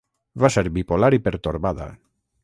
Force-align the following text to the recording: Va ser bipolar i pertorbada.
Va 0.43 0.49
ser 0.53 0.63
bipolar 0.77 1.11
i 1.17 1.21
pertorbada. 1.27 1.91